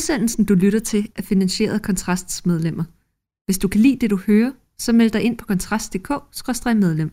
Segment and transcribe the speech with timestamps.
[0.00, 2.84] Udsendelsen, du lytter til, er finansieret af Kontrasts medlemmer.
[3.46, 7.10] Hvis du kan lide det, du hører, så meld dig ind på kontrast.dk-medlem.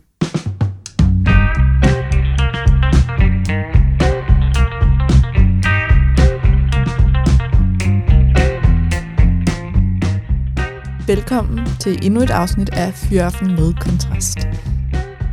[11.07, 14.37] Velkommen til endnu et afsnit af Fyraften med Kontrast.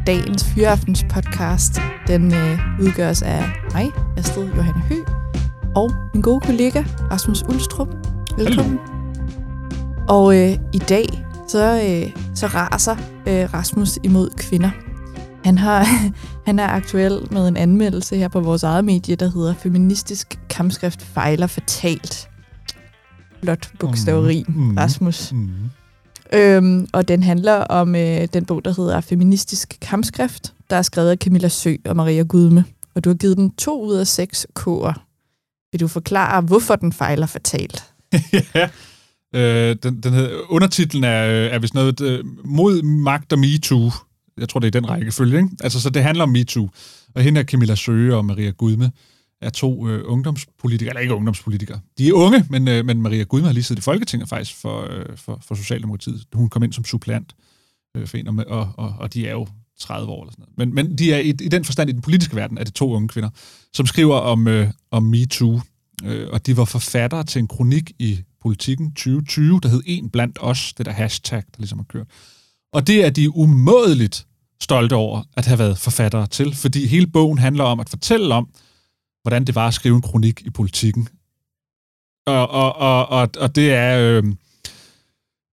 [0.06, 1.72] Dagens Fyraftens podcast,
[2.06, 3.44] den øh, udgøres af
[3.74, 5.23] mig, Astrid Johanne Høgh,
[5.74, 7.88] og min gode kollega Rasmus Ulstrup.
[8.36, 8.78] Velkommen.
[10.08, 11.06] Og øh, i dag,
[11.48, 12.96] så, øh, så raser
[13.26, 14.70] øh, Rasmus imod kvinder.
[15.44, 15.86] Han, har,
[16.46, 21.02] han er aktuel med en anmeldelse her på vores eget medie, der hedder Feministisk kampskrift
[21.02, 22.28] fejler fatalt.
[23.42, 25.32] Blot bogstaveri, mm, mm, Rasmus.
[25.32, 25.48] Mm.
[26.32, 31.10] Øhm, og den handler om øh, den bog, der hedder Feministisk kampskrift, der er skrevet
[31.10, 32.64] af Camilla Sø og Maria Gudme.
[32.94, 35.13] Og du har givet den to ud af seks k'er.
[35.74, 37.84] Vil du forklare, hvorfor den fejler fatalt?
[38.54, 38.68] ja,
[39.34, 43.90] øh, den, den hedder, undertitlen er, øh, er vist noget øh, mod magt og MeToo.
[44.38, 45.48] Jeg tror, det er den rækkefølge, ikke?
[45.60, 46.68] Altså, så det handler om MeToo.
[47.14, 48.90] Og hende er Camilla Søge og Maria Gudme
[49.42, 51.80] er to øh, ungdomspolitikere, eller ikke ungdomspolitikere.
[51.98, 54.86] De er unge, men, øh, men Maria Gudme har lige siddet i Folketinget faktisk for,
[54.90, 56.24] øh, for, for Socialdemokratiet.
[56.32, 57.34] Hun kom ind som supplant
[57.96, 59.46] øh, for en, og, og, og, og de er jo
[59.80, 60.58] 30 år eller sådan noget.
[60.58, 62.92] Men, men de er i, i den forstand i den politiske verden, er det to
[62.92, 63.30] unge kvinder,
[63.74, 65.60] som skriver om, øh, om MeToo.
[66.04, 70.38] Øh, og de var forfattere til en kronik i Politiken 2020, der hed En blandt
[70.40, 72.06] os, det der hashtag, der ligesom har kørt.
[72.72, 74.26] Og det er de umådeligt
[74.62, 78.48] stolte over at have været forfattere til, fordi hele bogen handler om at fortælle om,
[79.22, 81.08] hvordan det var at skrive en kronik i politikken.
[82.26, 83.98] Og, og, og, og, og det er...
[83.98, 84.24] Øh,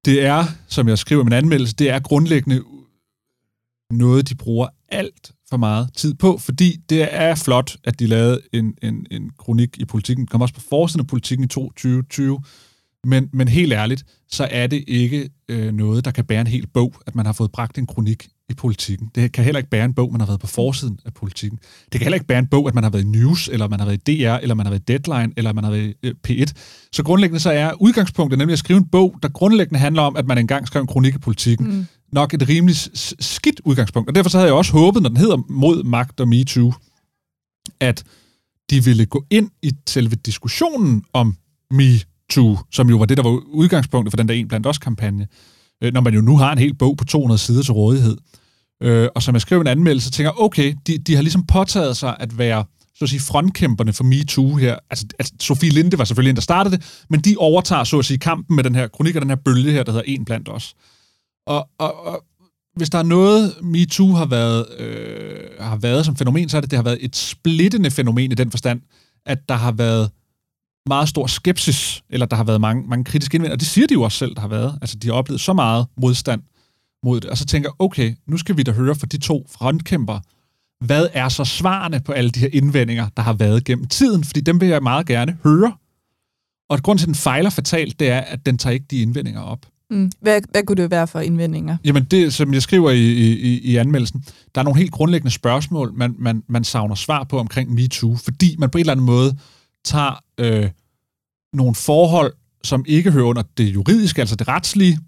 [0.05, 2.65] det er, som jeg skriver i min anmeldelse, det er grundlæggende
[3.91, 8.41] noget, de bruger alt for meget tid på, fordi det er flot, at de lavede
[8.53, 10.23] en, en, en kronik i politikken.
[10.23, 12.41] Den kom også på forsiden af politikken i 2020,
[13.05, 16.67] men, men helt ærligt, så er det ikke øh, noget, der kan bære en hel
[16.67, 19.11] bog, at man har fået bragt en kronik i politikken.
[19.15, 21.59] Det kan heller ikke bære en bog, man har været på forsiden af politikken.
[21.93, 23.81] Det kan heller ikke bære en bog, at man har været i News, eller man
[23.81, 26.07] har været i DR, eller man har været i Deadline, eller man har været i
[26.07, 26.53] øh, P1.
[26.93, 30.27] Så grundlæggende så er udgangspunktet nemlig at skrive en bog, der grundlæggende handler om, at
[30.27, 31.67] man engang skrev en kronik i politikken.
[31.67, 31.87] Mm.
[32.13, 32.77] Nok et rimelig
[33.21, 34.09] skidt udgangspunkt.
[34.09, 36.73] Og derfor så havde jeg også håbet, når den hedder Mod Magt og MeToo,
[37.81, 38.05] at
[38.71, 41.37] de ville gå ind i selve diskussionen om
[41.71, 45.29] MeToo, som jo var det, der var udgangspunktet for den der En Blandt Os-kampagne,
[45.83, 48.17] øh, når man jo nu har en hel bog på 200 sider til rådighed.
[48.83, 52.17] Øh, og som jeg skrev en anmeldelse, tænker okay, de, de har ligesom påtaget sig
[52.21, 54.77] at være så at sige, frontkæmperne for MeToo her.
[54.91, 58.05] Altså, altså, Sofie Linde var selvfølgelig en, der startede det, men de overtager så at
[58.05, 60.49] sige kampen med den her kronik og den her bølge her, der hedder En blandt
[60.49, 60.75] os.
[61.51, 62.25] Og, og, og
[62.77, 66.71] hvis der er noget, MeToo har været, øh, har været som fænomen, så er det,
[66.71, 68.81] det har været et splittende fænomen i den forstand,
[69.27, 70.11] at der har været
[70.87, 73.95] meget stor skepsis, eller der har været mange, mange kritiske indvendinger, og det siger de
[73.95, 74.79] jo også selv, der har været.
[74.81, 76.43] Altså, de har oplevet så meget modstand
[77.05, 80.21] mod det, og så tænker okay, nu skal vi da høre fra de to frontkæmper,
[80.85, 84.41] hvad er så svarene på alle de her indvendinger, der har været gennem tiden, fordi
[84.41, 85.73] dem vil jeg meget gerne høre.
[86.71, 89.43] Og grund til, at den fejler fatalt, det er, at den tager ikke de indvendinger
[89.43, 89.67] op.
[89.91, 90.13] Mm.
[90.21, 91.77] Hvad, hvad kunne det være for indvendinger?
[91.85, 94.25] Jamen det, som jeg skriver i, i, i anmeldelsen,
[94.55, 98.57] der er nogle helt grundlæggende spørgsmål, man, man, man savner svar på omkring MeToo, fordi
[98.59, 99.37] man på en eller anden måde
[99.85, 100.71] tager øh,
[101.53, 102.33] nogle forhold,
[102.65, 104.99] som ikke hører under det juridiske, altså det retslige,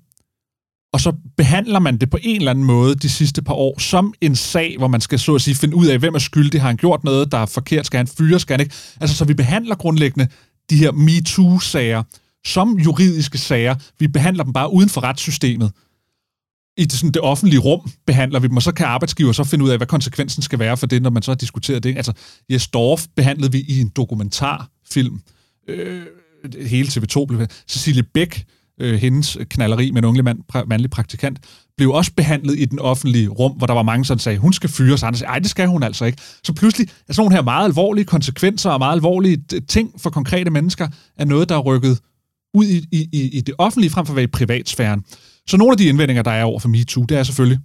[0.93, 4.14] og så behandler man det på en eller anden måde de sidste par år som
[4.20, 6.69] en sag, hvor man skal så at sige finde ud af, hvem er skyldig, har
[6.69, 8.75] han gjort noget, der er forkert, skal han fyre, skal han ikke?
[9.00, 10.28] Altså, så vi behandler grundlæggende
[10.70, 12.03] de her MeToo-sager
[12.47, 13.75] som juridiske sager.
[13.98, 15.72] Vi behandler dem bare uden for retssystemet.
[16.76, 19.64] I det, sådan, det offentlige rum behandler vi dem, og så kan arbejdsgiver så finde
[19.64, 21.97] ud af, hvad konsekvensen skal være for det, når man så har diskuteret det.
[21.97, 22.12] Altså,
[22.50, 25.20] Jes Dorf behandlede vi i en dokumentarfilm.
[25.69, 26.02] Øh,
[26.60, 28.44] hele TV2 blev Cecilie Bæk
[28.81, 31.38] øh, hendes knalleri med en ungelig mand, pra, mandlig praktikant,
[31.76, 34.70] blev også behandlet i den offentlige rum, hvor der var mange, som sagde, hun skal
[34.70, 36.19] fyres, andre sagde, ej, det skal hun altså ikke.
[36.44, 40.50] Så pludselig er sådan nogle her meget alvorlige konsekvenser og meget alvorlige ting for konkrete
[40.50, 41.98] mennesker, er noget, der er rykket
[42.54, 45.04] ud i, i, i det offentlige, frem for at være i privatsfæren.
[45.46, 47.60] Så nogle af de indvendinger, der er over for MeToo, det er selvfølgelig,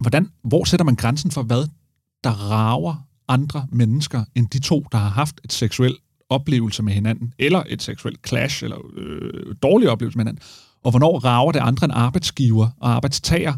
[0.00, 1.68] hvordan, hvor sætter man grænsen for, hvad
[2.24, 5.98] der rager andre mennesker, end de to, der har haft et seksuelt
[6.28, 10.42] oplevelse med hinanden, eller et seksuelt clash, eller øh, dårlig oplevelse med hinanden,
[10.84, 13.54] og hvornår rager det andre end arbejdsgiver og arbejdstager,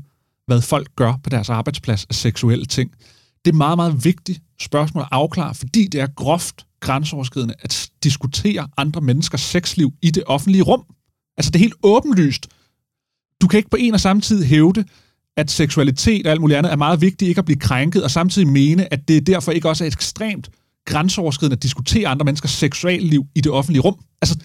[0.46, 2.90] hvad folk gør på deres arbejdsplads af seksuelle ting.
[3.44, 8.68] Det er meget, meget vigtigt spørgsmål at afklare, fordi det er groft grænseoverskridende at diskutere
[8.76, 10.84] andre menneskers sexliv i det offentlige rum.
[11.36, 12.48] Altså det er helt åbenlyst.
[13.40, 14.84] Du kan ikke på en og samme tid hævde,
[15.36, 18.48] at seksualitet og alt muligt andet er meget vigtigt ikke at blive krænket, og samtidig
[18.48, 20.50] mene, at det derfor ikke også er ekstremt
[20.86, 23.96] grænseoverskridende at diskutere andre menneskers seksualliv i det offentlige rum.
[24.22, 24.38] Altså,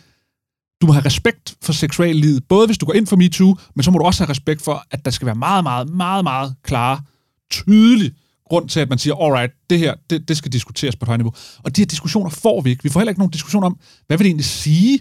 [0.81, 3.92] du må have respekt for seksuallivet, både hvis du går ind for MeToo, men så
[3.92, 7.01] må du også have respekt for, at der skal være meget, meget, meget, meget klare,
[7.51, 8.12] tydelige
[8.49, 11.19] grund til, at man siger, alright, det her, det, det skal diskuteres på et højt
[11.19, 11.33] niveau.
[11.63, 12.83] Og de her diskussioner får vi ikke.
[12.83, 14.99] Vi får heller ikke nogen diskussion om, hvad vil det egentlig sige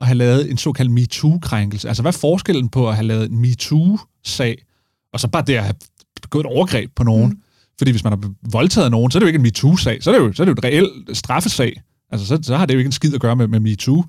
[0.00, 1.88] at have lavet en såkaldt MeToo-krænkelse?
[1.88, 4.64] Altså, hvad er forskellen på at have lavet en MeToo-sag,
[5.12, 5.74] og så bare det at have
[6.22, 7.30] begået et overgreb på nogen?
[7.30, 7.38] Mm.
[7.78, 10.18] Fordi hvis man har voldtaget nogen, så er det jo ikke en MeToo-sag, så er
[10.18, 11.82] det jo, så er det jo et reelt straffesag.
[12.10, 14.04] Altså, så, så har det jo ikke en skid at gøre med, med MeToo.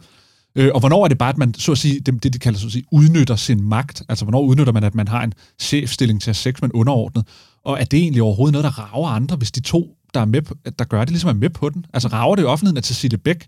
[0.55, 2.59] Øh, og hvornår er det bare, at man, så at sige, det, det de kalder
[2.59, 4.03] så at sige, udnytter sin magt?
[4.09, 7.27] Altså, hvornår udnytter man, at man har en chefstilling til at sex med en underordnet?
[7.63, 10.41] Og er det egentlig overhovedet noget, der rager andre, hvis de to, der, er med,
[10.41, 11.85] på, der gør det, ligesom er med på den?
[11.93, 13.47] Altså, rager det i offentligheden, at Cecilie Bæk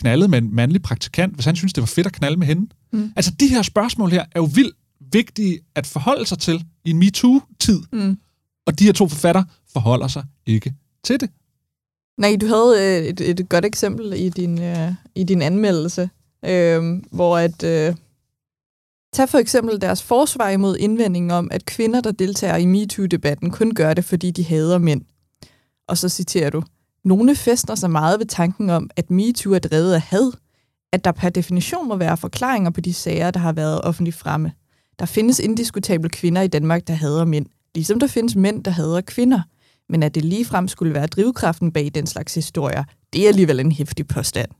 [0.00, 2.66] knaldede med en mandlig praktikant, hvis han synes, det var fedt at knalde med hende?
[2.92, 3.12] Mm.
[3.16, 4.76] Altså, de her spørgsmål her er jo vildt
[5.12, 7.80] vigtige at forholde sig til i en MeToo-tid.
[7.92, 8.18] Mm.
[8.66, 11.30] Og de her to forfatter forholder sig ikke til det.
[12.18, 16.10] Nej, du havde øh, et, et godt eksempel i din, øh, i din anmeldelse,
[16.44, 17.62] øh, hvor at...
[17.64, 17.94] Øh,
[19.18, 23.74] tag for eksempel deres forsvar imod indvendingen om, at kvinder, der deltager i MeToo-debatten, kun
[23.74, 25.02] gør det, fordi de hader mænd.
[25.88, 26.62] Og så citerer du,
[27.04, 30.32] nogle fester sig meget ved tanken om, at MeToo er drevet af had,
[30.92, 34.52] at der per definition må være forklaringer på de sager, der har været offentligt fremme.
[34.98, 39.00] Der findes indiskutable kvinder i Danmark, der hader mænd, ligesom der findes mænd, der hader
[39.00, 39.40] kvinder.
[39.88, 43.72] Men at det ligefrem skulle være drivkraften bag den slags historier, det er alligevel en
[43.72, 44.50] hæftig påstand.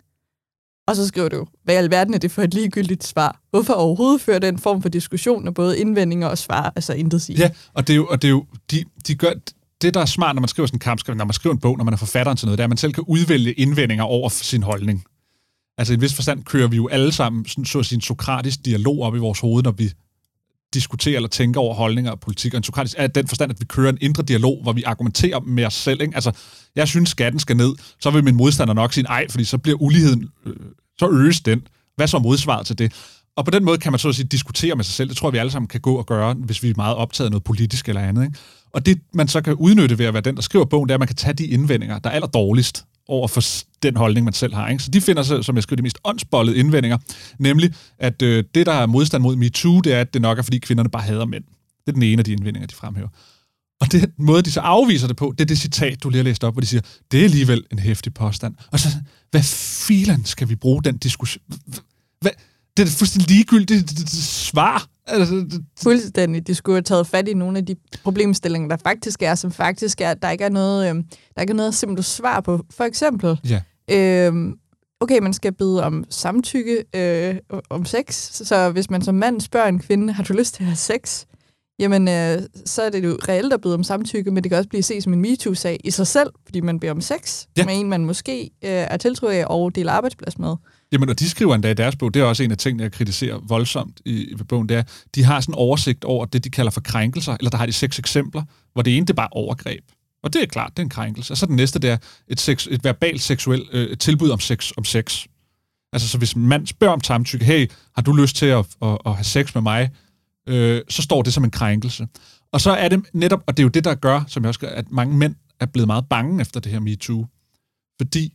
[0.88, 3.40] Og så skriver du, hvad i alverden er det for et ligegyldigt svar?
[3.50, 7.38] Hvorfor overhovedet føre den form for diskussion af både indvendinger og svar, altså intet sige?
[7.38, 9.32] Ja, og det er jo, og det er jo de, de gør,
[9.82, 11.76] det, der er smart, når man skriver sådan en kampskrift, når man skriver en bog,
[11.78, 14.28] når man er forfatteren til noget, det er, at man selv kan udvælge indvendinger over
[14.28, 15.04] sin holdning.
[15.78, 18.02] Altså i en vis forstand kører vi jo alle sammen sådan, så at sige, en
[18.02, 19.92] sokratisk dialog op i vores hoved, når vi
[20.74, 22.54] diskuterer eller tænker over holdninger og politik.
[22.54, 25.40] Og en sokratisk er den forstand, at vi kører en indre dialog, hvor vi argumenterer
[25.40, 26.02] med os selv.
[26.02, 26.14] Ikke?
[26.14, 26.32] Altså,
[26.76, 27.74] jeg synes, skatten skal ned.
[28.00, 30.56] Så vil min modstander nok sige, nej, fordi så bliver uligheden, øh,
[30.98, 31.62] så øges den.
[31.96, 32.92] Hvad så er modsvaret til det?
[33.36, 35.08] Og på den måde kan man så at sige diskutere med sig selv.
[35.08, 37.26] Det tror jeg, vi alle sammen kan gå og gøre, hvis vi er meget optaget
[37.26, 38.24] af noget politisk eller andet.
[38.24, 38.38] Ikke?
[38.72, 40.96] Og det, man så kan udnytte ved at være den, der skriver bogen, det er,
[40.96, 43.42] at man kan tage de indvendinger, der er aller dårligst over for
[43.82, 44.68] den holdning, man selv har.
[44.68, 44.82] Ikke?
[44.82, 46.98] Så de finder sig, som jeg skriver, de mest åndsbollede indvendinger,
[47.38, 50.42] nemlig, at øh, det, der er modstand mod MeToo, det er, at det nok er,
[50.42, 51.44] fordi kvinderne bare hader mænd.
[51.44, 53.08] Det er den ene af de indvendinger, de fremhæver.
[53.80, 56.24] Og den måde, de så afviser det på, det er det citat, du lige har
[56.24, 58.54] læst op, hvor de siger, det er alligevel en hæftig påstand.
[58.72, 58.88] Og så,
[59.30, 59.42] hvad
[59.86, 61.44] filen skal vi bruge den diskussion?
[62.20, 62.30] Hvad,
[62.76, 64.88] det er et fuldstændig ligegyldigt svar.
[65.08, 66.46] Altså, det, Fuldstændig.
[66.46, 70.00] De skulle have taget fat i nogle af de problemstillinger, der faktisk er, som faktisk
[70.00, 72.64] er, at der ikke er noget, øh, der ikke er noget simpelt svar på.
[72.70, 73.60] For eksempel, ja.
[73.90, 74.54] øh,
[75.00, 77.36] okay, man skal bede om samtykke øh,
[77.70, 80.66] om sex, så hvis man som mand spørger en kvinde, har du lyst til at
[80.66, 81.24] have sex?
[81.78, 84.68] Jamen, øh, så er det jo reelt at bede om samtykke, men det kan også
[84.68, 87.64] blive set som en MeToo-sag i sig selv, fordi man beder om sex ja.
[87.64, 90.56] med en, man måske øh, er tiltrukket af og deler arbejdsplads med.
[90.92, 92.92] Jamen, og de skriver endda i deres bog, det er også en af tingene, jeg
[92.92, 94.82] kritiserer voldsomt i, i bogen, det er,
[95.14, 97.72] de har sådan en oversigt over det, de kalder for krænkelser, eller der har de
[97.72, 98.42] seks eksempler,
[98.72, 99.84] hvor det ene, det er bare overgreb.
[100.22, 101.32] Og det er klart, det er en krænkelse.
[101.32, 101.96] Og så den næste, det er
[102.28, 105.26] et, sex, et verbalt seksuelt øh, tilbud om sex, om sex.
[105.92, 108.98] Altså, så hvis en mand spørger om samtykke, hey, har du lyst til at, at,
[109.06, 109.90] at have sex med mig,
[110.48, 112.08] øh, så står det som en krænkelse.
[112.52, 114.60] Og så er det netop, og det er jo det, der gør, som jeg også
[114.60, 117.26] gør, at mange mænd er blevet meget bange efter det her MeToo.
[118.00, 118.32] Fordi,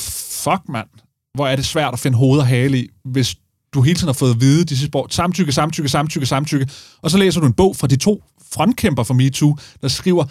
[0.00, 0.88] fuck mand,
[1.34, 3.36] hvor er det svært at finde hoved og hale i, hvis
[3.74, 6.70] du hele tiden har fået at vide de sidste år, samtykke, samtykke, samtykke, samtykke,
[7.02, 8.22] og så læser du en bog fra de to
[8.52, 10.24] frontkæmper for MeToo, der skriver,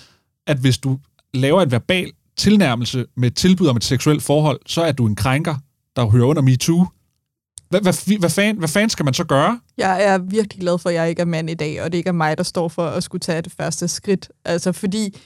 [0.48, 1.00] at hvis du
[1.34, 5.16] laver en verbal tilnærmelse med et tilbud om et seksuelt forhold, så er du en
[5.16, 5.56] krænker,
[5.96, 6.88] der hører under MeToo.
[7.70, 9.60] Hvad, hvad, hvad, fanden, hvad fanden skal man så gøre?
[9.78, 12.08] Jeg er virkelig glad for, at jeg ikke er mand i dag, og det ikke
[12.08, 14.30] er mig, der står for at skulle tage det første skridt.
[14.46, 15.18] Altså fordi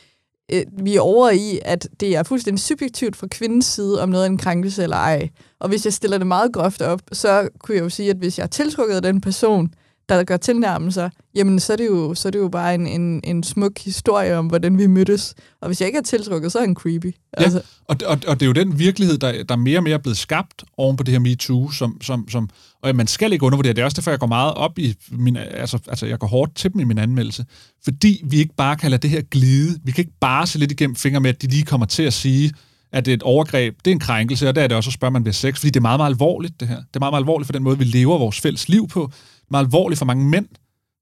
[0.52, 4.26] øh, vi er over i, at det er fuldstændig subjektivt fra kvindens side, om noget
[4.26, 5.30] er en krænkelse eller ej.
[5.60, 8.38] Og hvis jeg stiller det meget groft op, så kunne jeg jo sige, at hvis
[8.38, 9.74] jeg er tiltrukket af den person,
[10.16, 13.22] der gør tilnærmelser, jamen så er det jo, så er det jo bare en, en,
[13.24, 15.36] en smuk historie om, hvordan vi mødtes.
[15.62, 17.16] Og hvis jeg ikke er tiltrukket, så er han creepy.
[17.34, 17.58] Altså.
[17.58, 19.98] Ja, og, og, og det er jo den virkelighed, der, der mere og mere er
[19.98, 22.50] blevet skabt oven på det her MeToo, som, som, som,
[22.84, 25.36] og man skal ikke undervurdere, det er også derfor, jeg går meget op i min,
[25.36, 27.46] altså, altså jeg går hårdt til dem i min anmeldelse,
[27.84, 29.80] fordi vi ikke bare kan lade det her glide.
[29.84, 32.14] Vi kan ikke bare se lidt igennem fingre med, at de lige kommer til at
[32.14, 32.52] sige,
[32.92, 34.94] at det er et overgreb, det er en krænkelse, og der er det også at
[34.94, 36.76] spørge, man ved sex, fordi det er meget, meget alvorligt, det her.
[36.76, 39.12] Det er meget, meget alvorligt for den måde, vi lever vores fælles liv på
[39.52, 40.48] meget alvorligt for mange mænd,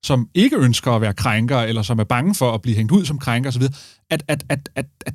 [0.04, 3.06] som ikke ønsker at være krænker, eller som er bange for at blive hængt ud
[3.06, 3.64] som krænker osv.,
[4.10, 5.14] at, at, at, at, at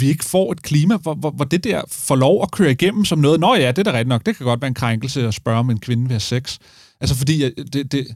[0.00, 3.04] vi ikke får et klima, hvor, hvor, hvor det der får lov at køre igennem
[3.04, 5.28] som noget, nå ja, det er da rigtigt nok, det kan godt være en krænkelse
[5.28, 6.58] at spørge om en kvinde vil have sex.
[7.00, 8.06] Altså fordi, det, det,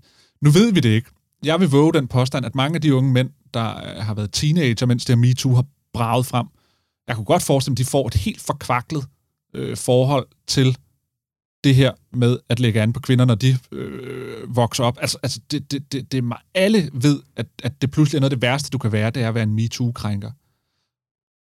[0.42, 1.10] nu ved vi det ikke.
[1.44, 4.32] Jeg vil våge den påstand, at mange af de unge mænd, der øh, har været
[4.32, 5.64] teenager, mens det her MeToo har
[5.94, 6.46] braget frem,
[7.08, 9.04] jeg kunne godt forestille mig, at de får et helt forkvaklet
[9.54, 10.76] øh, forhold til
[11.64, 14.98] det her med at lægge an på kvinder, når de øh, vokser op.
[15.00, 16.24] Altså, altså det, det, det, det,
[16.54, 19.22] alle ved, at, at det pludselig er noget af det værste, du kan være, det
[19.22, 20.30] er at være en MeToo-krænker.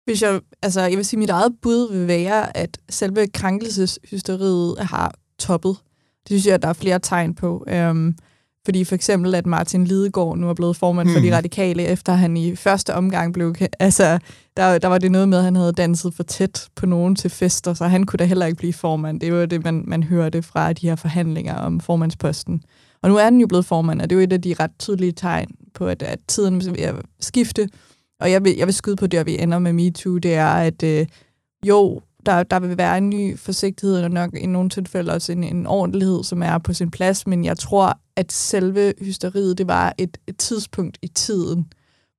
[0.04, 4.78] Hvis jeg, altså, jeg vil sige, at mit eget bud vil være, at selve krænkelseshysteriet
[4.78, 5.76] har toppet.
[6.22, 7.64] Det synes jeg, at der er flere tegn på.
[7.68, 8.16] Øhm,
[8.64, 11.14] fordi for eksempel, at Martin Lidegaard nu er blevet formand mm.
[11.14, 11.34] for de hmm.
[11.34, 13.54] radikale, efter han i første omgang blev...
[13.78, 14.18] Altså,
[14.56, 17.30] der, der var det noget med, at han havde danset for tæt på nogen til
[17.30, 19.20] fester, så han kunne da heller ikke blive formand.
[19.20, 22.62] Det var det, man, man hørte fra de her forhandlinger om formandsposten.
[23.02, 24.70] Og nu er den jo blevet formand, og det er jo et af de ret
[24.78, 27.68] tydelige tegn på, at, at tiden vil skifte.
[28.20, 30.48] Og jeg vil, jeg vil skyde på det, at vi ender med MeToo, det er,
[30.48, 31.06] at øh,
[31.66, 35.44] jo, der, der vil være en ny forsigtighed, og nok i nogle tilfælde også en,
[35.44, 39.94] en ordentlighed, som er på sin plads, men jeg tror, at selve hysteriet, det var
[39.98, 41.66] et, et tidspunkt i tiden,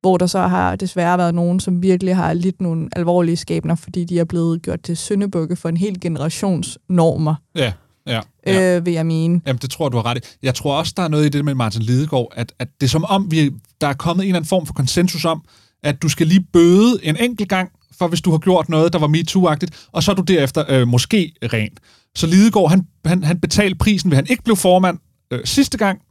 [0.02, 4.06] hvor der så har desværre været nogen, som virkelig har lidt nogle alvorlige skæbner, fordi
[4.06, 7.36] de er blevet gjort til syndebukke for en hel generations normer.
[7.56, 7.74] Ja,
[8.08, 8.22] ja.
[8.46, 8.78] ja.
[8.78, 9.42] Øh, vil jeg mene.
[9.46, 10.22] Jamen, det tror du har ret i.
[10.44, 12.90] Jeg tror også, der er noget i det med Martin Lidegaard, at, at det er
[12.90, 13.52] som om, vi,
[13.82, 15.44] der er kommet en eller anden form for konsensus om,
[15.84, 19.00] at du skal lige bøde en enkelt gang, for hvis du har gjort noget, der
[19.00, 21.72] var MeToo-agtigt, og så er du derefter øh, måske ren.
[22.16, 25.00] Så Lidegaard, han, han, han betalte prisen, ved han ikke blev formand
[25.32, 26.02] øh, sidste gang.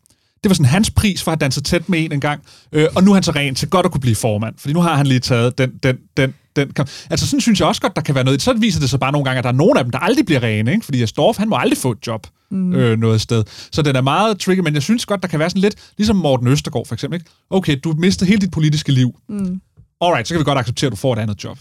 [0.42, 2.42] Det var sådan hans pris for at have danset tæt med en en gang.
[2.72, 4.80] Øh, og nu er han så ren til godt at kunne blive formand, fordi nu
[4.80, 6.90] har han lige taget den, den, den, den kamp.
[7.10, 8.42] Altså sådan synes jeg også godt, der kan være noget.
[8.42, 10.26] Så viser det sig bare nogle gange, at der er nogen af dem, der aldrig
[10.26, 10.84] bliver rene, ikke?
[10.84, 12.72] fordi Storff, han må aldrig få et job mm.
[12.72, 13.44] øh, noget sted.
[13.72, 16.16] Så den er meget tricky, men jeg synes godt, der kan være sådan lidt, ligesom
[16.16, 17.20] Morten Østergaard for eksempel.
[17.20, 17.30] Ikke?
[17.50, 19.14] Okay, du mistede hele dit politiske liv.
[19.28, 19.60] Mm
[20.00, 21.58] alright, så kan vi godt acceptere, at du får et andet job.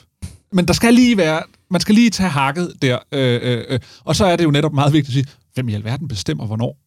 [0.54, 2.98] Men der skal lige være, man skal lige tage hakket der.
[3.12, 3.80] Øh, øh, øh.
[4.04, 6.78] Og så er det jo netop meget vigtigt at sige, hvem i alverden bestemmer, hvornår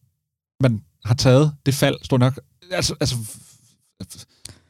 [0.61, 2.39] man har taget det fald, står nok.
[2.71, 3.15] Altså, altså,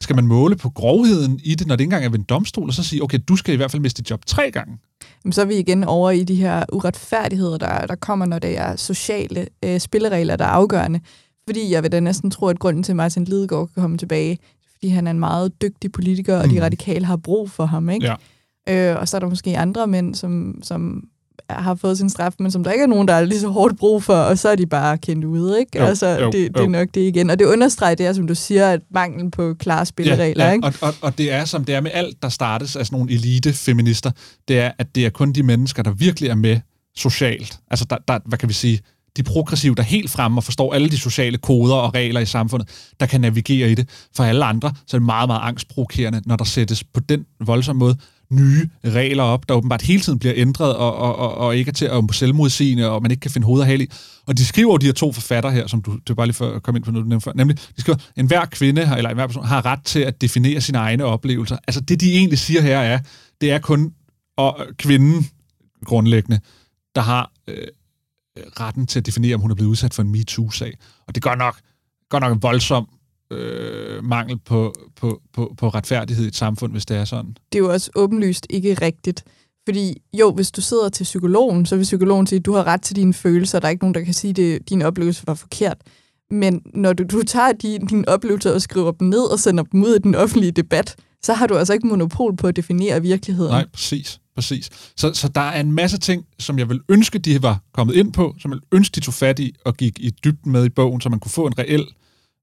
[0.00, 2.68] skal man måle på grovheden i det, når det ikke engang er ved en domstol,
[2.68, 4.78] og så sige, okay, du skal i hvert fald miste dit job tre gange?
[5.24, 8.58] Jamen, så er vi igen over i de her uretfærdigheder, der, der kommer, når det
[8.58, 11.00] er sociale øh, spilleregler, der er afgørende.
[11.48, 14.38] Fordi jeg vil da næsten tro, at grunden til, at Martin Lidegaard kan komme tilbage,
[14.72, 16.54] fordi han er en meget dygtig politiker, og mm.
[16.54, 17.90] de radikale har brug for ham.
[17.90, 18.06] Ikke?
[18.06, 18.92] Ja.
[18.92, 21.04] Øh, og så er der måske andre mænd, som, som
[21.54, 23.78] har fået sin straf, men som der ikke er nogen, der er lige så hårdt
[23.78, 25.60] brug for, og så er de bare kendt ude.
[25.60, 25.78] Ikke?
[25.78, 26.64] Jo, altså, jo, det, det jo.
[26.64, 27.30] er nok det igen.
[27.30, 30.44] Og det understreger det, som du siger, at manglen på klare spilleregler.
[30.44, 30.54] Ja, ja.
[30.54, 30.66] Ikke?
[30.66, 33.12] Og, og, og det er, som det er med alt, der startes af sådan nogle
[33.12, 34.10] elite-feminister,
[34.48, 36.60] det er, at det er kun de mennesker, der virkelig er med
[36.96, 37.58] socialt.
[37.70, 38.80] Altså, der, der, hvad kan vi sige,
[39.16, 42.26] de progressive, der er helt fremme og forstår alle de sociale koder og regler i
[42.26, 42.68] samfundet,
[43.00, 43.88] der kan navigere i det.
[44.16, 47.78] For alle andre, så er det meget, meget angstprovokerende, når der sættes på den voldsomme
[47.78, 47.96] måde
[48.32, 51.72] nye regler op, der åbenbart hele tiden bliver ændret og, og, og, og ikke er
[51.72, 53.88] til at selvmodsigende, og man ikke kan finde hoved og hale i.
[54.26, 56.50] Og de skriver de her to forfatter her, som du, det var bare lige for
[56.50, 59.26] at komme ind på noget, før, nemlig, de skriver, en hver kvinde eller en hver
[59.26, 61.56] person har ret til at definere sine egne oplevelser.
[61.66, 62.98] Altså det, de egentlig siger her er,
[63.40, 63.92] det er kun
[64.36, 65.26] og kvinden
[65.84, 66.40] grundlæggende,
[66.94, 67.66] der har øh,
[68.38, 70.78] Øh, retten til at definere, om hun er blevet udsat for en MeToo-sag.
[71.06, 71.60] Og det gør nok,
[72.10, 72.88] gør nok en voldsom
[73.32, 77.36] øh, mangel på, på, på, på retfærdighed i et samfund, hvis det er sådan.
[77.52, 79.24] Det er jo også åbenlyst ikke rigtigt.
[79.68, 82.82] Fordi jo, hvis du sidder til psykologen, så vil psykologen sige, at du har ret
[82.82, 85.76] til dine følelser, der er ikke nogen, der kan sige, at din oplevelse var forkert.
[86.30, 89.82] Men når du, du tager din, din oplevelse og skriver dem ned og sender dem
[89.82, 93.50] ud i den offentlige debat, så har du altså ikke monopol på at definere virkeligheden.
[93.50, 94.20] Nej, præcis.
[94.34, 94.70] præcis.
[94.96, 98.12] Så, så der er en masse ting, som jeg vil ønske, de var kommet ind
[98.12, 100.68] på, som jeg vil ønske, de tog fat i og gik i dybden med i
[100.68, 101.86] bogen, så man kunne få en reel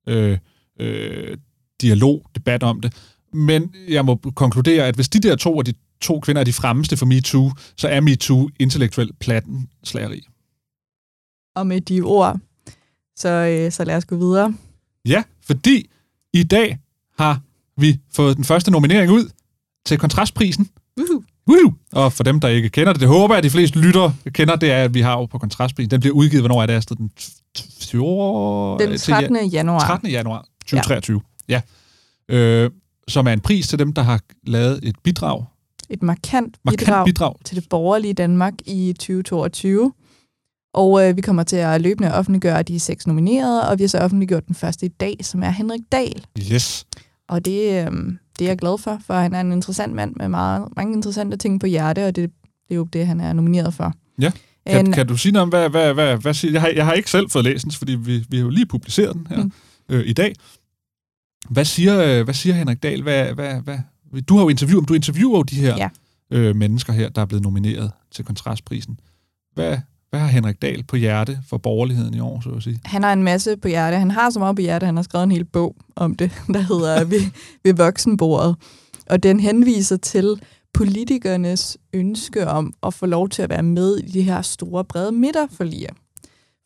[0.09, 0.37] øh,
[0.79, 1.37] øh,
[1.81, 2.93] dialog, debat om det.
[3.33, 6.53] Men jeg må konkludere, at hvis de der to og de to kvinder er de
[6.53, 10.27] fremmeste for MeToo, så er MeToo intellektuelt platten slageri.
[11.55, 12.39] Og med de ord,
[13.15, 14.53] så, øh, så lad os gå videre.
[15.05, 15.89] Ja, fordi
[16.33, 16.79] i dag
[17.19, 17.41] har
[17.77, 19.29] vi fået den første nominering ud
[19.85, 20.69] til kontrastprisen.
[20.97, 21.23] Woohoo.
[21.49, 21.73] Woohoo.
[21.91, 24.55] Og for dem, der ikke kender det, det håber jeg, at de fleste lytter kender,
[24.55, 25.91] det er, at vi har jo på kontrastprisen.
[25.91, 26.97] Den bliver udgivet, hvornår er det, Astrid?
[26.97, 27.11] Den,
[28.79, 29.49] den 13.
[29.49, 29.79] januar.
[29.79, 30.09] 13.
[30.09, 31.21] januar 2023.
[31.49, 31.61] Ja.
[32.29, 32.35] ja.
[32.35, 32.71] Øh,
[33.07, 35.45] som er en pris til dem, der har lavet et bidrag.
[35.89, 39.93] Et markant, markant bidrag, bidrag til det borgerlige Danmark i 2022.
[40.73, 43.97] Og øh, vi kommer til at løbende offentliggøre de seks nominerede, og vi har så
[43.97, 46.25] offentliggjort den første i dag, som er Henrik Dahl.
[46.51, 46.85] Yes.
[47.29, 47.91] Og det, øh,
[48.39, 51.37] det er jeg glad for, for han er en interessant mand med meget, mange interessante
[51.37, 52.29] ting på hjerte, og det,
[52.67, 53.93] det er jo det, han er nomineret for.
[54.21, 54.31] Ja.
[54.67, 56.61] Kan, en, kan du sige noget om, hvad, hvad, hvad, hvad siger jeg?
[56.61, 59.15] Har, jeg har ikke selv fået læst den, fordi vi, vi har jo lige publiceret
[59.15, 59.51] den her mm.
[59.89, 60.35] øh, i dag.
[61.49, 63.01] Hvad siger, øh, hvad siger Henrik Dahl?
[63.01, 63.79] Hvad, hvad, hvad,
[64.21, 65.89] du har jo interviewet, du interviewer jo de her ja.
[66.31, 68.99] øh, mennesker her, der er blevet nomineret til kontrastprisen.
[69.53, 69.77] Hvad,
[70.09, 72.79] hvad har Henrik Dahl på hjerte for borgerligheden i år, så at sige?
[72.85, 73.97] Han har en masse på hjerte.
[73.97, 76.59] Han har så meget på hjerte, han har skrevet en hel bog om det, der
[76.59, 77.21] hedder ved,
[77.63, 78.55] ved voksenbordet.
[79.09, 80.41] Og den henviser til
[80.73, 85.11] politikernes ønske om at få lov til at være med i de her store, brede
[85.11, 85.89] midterforliger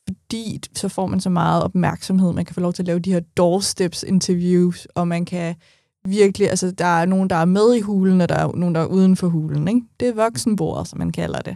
[0.08, 2.34] fordi så får man så meget opmærksomhed.
[2.34, 5.56] Man kan få lov til at lave de her doorsteps-interviews, og man kan
[6.06, 8.82] virkelig, altså der er nogen, der er med i hulen, og der er nogen, der
[8.82, 9.68] er uden for hulen.
[9.68, 9.82] Ikke?
[10.00, 11.56] Det er voksenbordet, som man kalder det.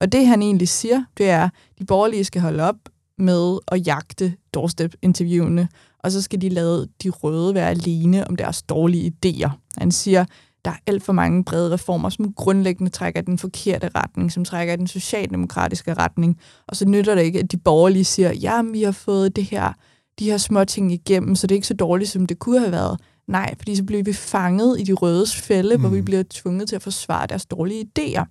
[0.00, 2.76] Og det han egentlig siger, det er, at de borgerlige skal holde op
[3.18, 5.68] med at jagte doorstep-interviewene,
[5.98, 9.50] og så skal de lade de røde være alene om deres dårlige idéer.
[9.78, 10.24] Han siger,
[10.64, 14.76] der er alt for mange brede reformer, som grundlæggende trækker den forkerte retning, som trækker
[14.76, 16.38] den socialdemokratiske retning.
[16.68, 19.72] Og så nytter det ikke, at de borgerlige siger, ja, vi har fået det her,
[20.18, 22.72] de her små ting igennem, så det er ikke så dårligt, som det kunne have
[22.72, 23.00] været.
[23.28, 25.80] Nej, fordi så bliver vi fanget i de rødes fælde, mm.
[25.80, 26.04] hvor vi mm.
[26.04, 28.24] bliver tvunget til at forsvare deres dårlige idéer.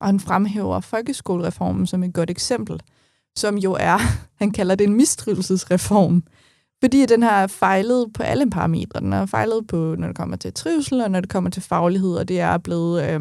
[0.00, 2.80] Og han fremhæver folkeskolereformen som et godt eksempel,
[3.36, 3.98] som jo er,
[4.40, 6.22] han kalder det en mistrivelsesreform.
[6.82, 9.00] Fordi den har fejlet på alle parametre.
[9.00, 12.14] Den har fejlet på, når det kommer til trivsel, og når det kommer til faglighed,
[12.14, 13.20] og det er blevet øh,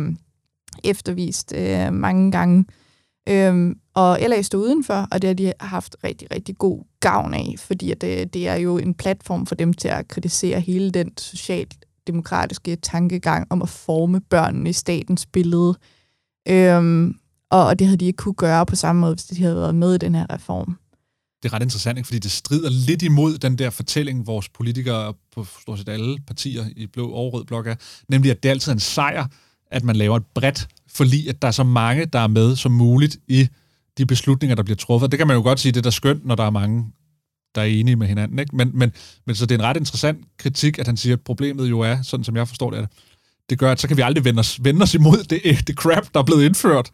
[0.84, 2.66] eftervist øh, mange gange.
[3.30, 7.56] Øh, og LA stod udenfor, og det har de haft rigtig, rigtig god gavn af,
[7.58, 11.18] fordi at det, det er jo en platform for dem til at kritisere hele den
[11.18, 15.76] socialdemokratiske tankegang om at forme børnene i statens billede.
[16.50, 17.16] Øhm,
[17.50, 19.76] og, og det havde de ikke kunne gøre på samme måde, hvis de havde været
[19.76, 20.78] med i den her reform
[21.44, 22.08] det er ret interessant, ikke?
[22.08, 26.66] fordi det strider lidt imod den der fortælling, vores politikere på stort set alle partier
[26.76, 27.76] i blå og rød blok er,
[28.08, 29.28] nemlig at det altid er en sejr,
[29.72, 32.72] at man laver et bredt forlig, at der er så mange, der er med som
[32.72, 33.48] muligt i
[33.98, 35.12] de beslutninger, der bliver truffet.
[35.12, 36.86] Det kan man jo godt sige, det er da skønt, når der er mange,
[37.56, 38.40] der er enige med hinanden.
[38.40, 38.56] Ikke?
[38.56, 38.92] Men, men,
[39.26, 42.02] men så det er en ret interessant kritik, at han siger, at problemet jo er,
[42.02, 42.90] sådan som jeg forstår det, at
[43.50, 46.14] det gør, at så kan vi aldrig vende os, vende os imod det, det crap,
[46.14, 46.92] der er blevet indført.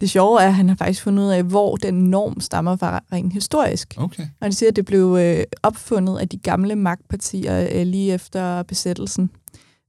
[0.00, 3.00] Det sjove er, at han har faktisk fundet ud af, hvor den norm stammer fra
[3.12, 3.94] rent historisk.
[3.96, 4.22] Okay.
[4.22, 8.62] Og han siger, at det blev øh, opfundet af de gamle magtpartier øh, lige efter
[8.62, 9.30] besættelsen.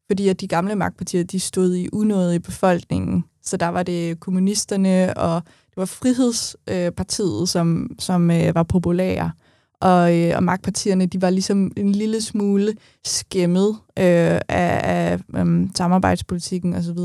[0.07, 3.23] Fordi at de gamle magtpartier, de stod i unåde i befolkningen.
[3.43, 9.31] Så der var det kommunisterne, og det var Frihedspartiet, øh, som, som øh, var populære.
[9.81, 12.73] Og, øh, og magtpartierne, de var ligesom en lille smule
[13.05, 16.97] skæmmet øh, af, af øh, samarbejdspolitikken osv.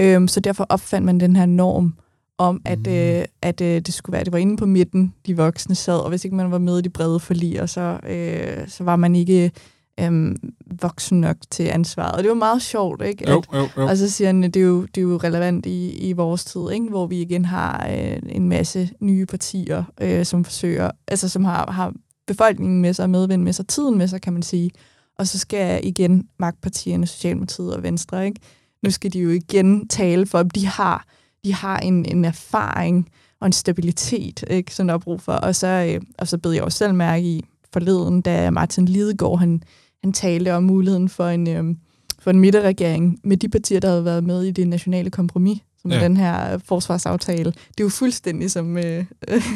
[0.00, 1.94] Øh, så derfor opfandt man den her norm
[2.38, 2.92] om, at, mm.
[2.92, 6.08] øh, at øh, det skulle være, det var inde på midten, de voksne sad, og
[6.08, 9.52] hvis ikke man var med i de brede forliger, så, øh, så var man ikke
[10.00, 10.36] øh,
[10.80, 12.16] voksen nok til ansvaret.
[12.16, 13.28] Og det var meget sjovt, ikke?
[13.28, 13.86] At, jo, jo, jo.
[13.86, 16.44] Og så siger han, at det er jo, det er jo relevant i, i vores
[16.44, 16.88] tid, ikke?
[16.88, 21.70] hvor vi igen har øh, en masse nye partier, øh, som forsøger, altså som har,
[21.70, 21.92] har
[22.26, 24.70] befolkningen med sig, medvind med sig, tiden med sig, kan man sige.
[25.18, 28.40] Og så skal igen magtpartierne, Socialdemokratiet og Venstre, ikke?
[28.82, 31.06] nu skal de jo igen tale for, at de har
[31.44, 33.08] de har en, en erfaring
[33.40, 35.32] og en stabilitet, ikke, som der er brug for.
[35.32, 39.38] Og så, øh, og så bed jeg også selv mærke i forleden, da Martin Lidegaard,
[39.38, 39.62] han,
[40.00, 41.64] han talte om muligheden for en, øh,
[42.18, 45.90] for en midterregering med de partier, der havde været med i det nationale kompromis, som
[45.90, 46.00] ja.
[46.00, 47.44] den her forsvarsaftale.
[47.50, 48.78] Det er jo fuldstændig som...
[48.78, 48.84] Øh,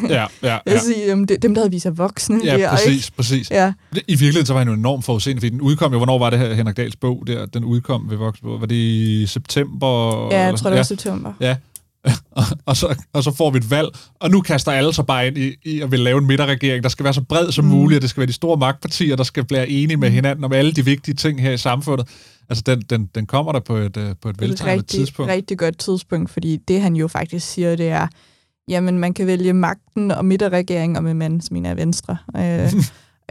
[0.08, 0.78] ja, ja, ja.
[0.78, 2.40] Sige, um, dem, der havde vist sig voksne.
[2.44, 3.16] Ja, der, præcis, ikke?
[3.16, 3.50] præcis.
[3.50, 3.72] Ja.
[3.92, 6.38] I virkeligheden så var han jo enormt forudseende, fordi den udkom jo, hvornår var det
[6.38, 7.46] her Henrik Dahls bog der?
[7.46, 8.60] Den udkom ved Voksbog.
[8.60, 10.28] Var det i september?
[10.30, 10.82] Ja, jeg tror, det var ja.
[10.82, 11.32] september.
[11.40, 11.56] Ja,
[12.66, 13.88] og, så, og så får vi et valg,
[14.20, 16.88] og nu kaster alle sig bare ind i, i at vil lave en midterregering, der
[16.88, 17.70] skal være så bred som mm.
[17.70, 20.14] muligt, og det skal være de store magtpartier, der skal blive enige med mm.
[20.14, 22.08] hinanden om alle de vigtige ting her i samfundet.
[22.48, 25.28] Altså, den, den, den kommer der på et, uh, på et veltegnet tidspunkt.
[25.28, 28.06] Det er et rigtig godt tidspunkt, fordi det, han jo faktisk siger, det er,
[28.68, 32.16] jamen, man kan vælge magten og midterregering, og med mand, som er venstre.
[32.36, 32.72] Øh,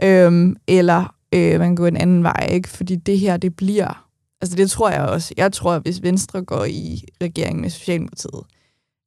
[0.08, 2.68] øhm, eller øh, man kan gå en anden vej, ikke?
[2.68, 4.02] Fordi det her, det bliver...
[4.40, 5.34] Altså, det tror jeg også.
[5.36, 8.42] Jeg tror, at hvis Venstre går i regering med Socialdemokratiet,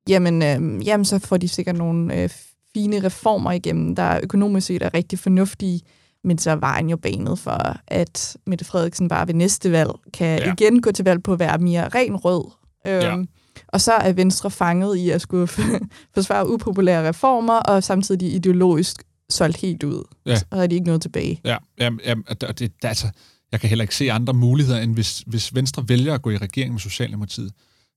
[0.09, 2.29] jamen, øh, jamen så får de sikkert nogle øh,
[2.73, 5.81] fine reformer igennem, der økonomisk set er rigtig fornuftige,
[6.23, 10.39] men så var han jo banet for, at Mette Frederiksen bare ved næste valg kan
[10.39, 10.53] ja.
[10.53, 12.51] igen gå til valg på at være mere ren rød.
[12.87, 13.25] Øhm, ja.
[13.67, 15.47] Og så er Venstre fanget i at skulle
[16.15, 20.03] forsvare upopulære reformer, og samtidig ideologisk solgt helt ud.
[20.25, 20.35] Ja.
[20.35, 21.41] Så har de ikke noget tilbage.
[21.45, 23.07] Ja, ja, ja det, det, altså,
[23.51, 26.37] jeg kan heller ikke se andre muligheder, end hvis, hvis Venstre vælger at gå i
[26.37, 27.51] regering med Socialdemokratiet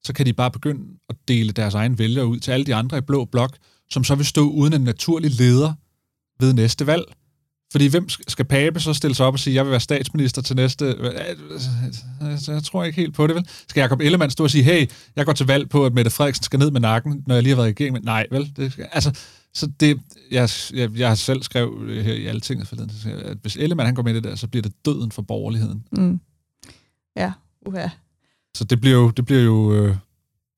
[0.05, 2.99] så kan de bare begynde at dele deres egen vælgere ud til alle de andre
[2.99, 3.57] i blå blok,
[3.91, 5.73] som så vil stå uden en naturlig leder
[6.41, 7.05] ved næste valg.
[7.73, 10.57] Fordi hvem skal Pape så stille sig op og sige, jeg vil være statsminister til
[10.57, 10.85] næste...
[12.49, 13.49] Jeg tror ikke helt på det, vel?
[13.69, 16.45] Skal Jacob Ellemann stå og sige, hey, jeg går til valg på, at Mette Frederiksen
[16.45, 18.05] skal ned med nakken, når jeg lige har været i regering?
[18.05, 18.53] Nej, vel?
[18.57, 19.21] Det skal, altså,
[19.55, 22.91] så det, jeg, jeg, jeg har selv skrevet her i alle forleden,
[23.25, 25.85] at hvis Ellemann han går med i det der, så bliver det døden for borgerligheden.
[25.93, 26.21] Mm.
[27.17, 27.33] Ja,
[27.67, 27.89] uha.
[28.57, 29.97] Så det bliver jo, det bliver jo, øh,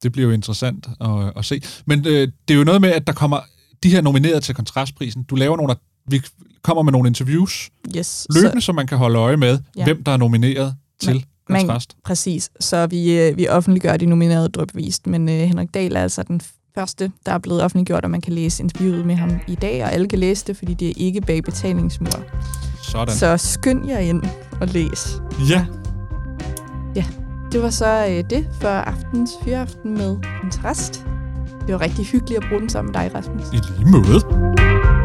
[0.03, 1.63] det bliver jo interessant at, at se.
[1.87, 3.41] Men øh, det er jo noget med, at der kommer
[3.83, 5.23] de her nomineret til kontrastprisen.
[5.23, 5.75] Du laver nogle,
[6.09, 6.23] vi
[6.63, 9.85] kommer med nogle interviews yes, løbende, så, så man kan holde øje med, ja.
[9.85, 11.95] hvem der er nomineret til kontrast.
[11.95, 12.51] Man, præcis.
[12.61, 16.41] Så vi, øh, vi offentliggør de nominerede drøbvist, men øh, Henrik Dahl er altså den
[16.75, 19.93] første, der er blevet offentliggjort, og man kan læse interviewet med ham i dag, og
[19.93, 22.25] alle kan læse det, fordi det er ikke bag betalingsmur.
[22.83, 23.15] Sådan.
[23.15, 24.23] Så skynd jer ind
[24.61, 25.21] og læs.
[25.51, 25.67] Ja,
[27.55, 31.05] det var så øh, det for aftens fyraften med kontrast.
[31.67, 33.43] Det var rigtig hyggeligt at bruge den sammen med dig, Rasmus.
[33.53, 35.04] i lige måde.